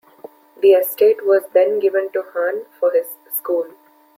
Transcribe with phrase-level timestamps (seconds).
[0.61, 3.67] The estate was then given to Hahn for his school.